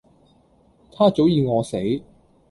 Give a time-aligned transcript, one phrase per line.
[0.93, 2.03] 她早己餓死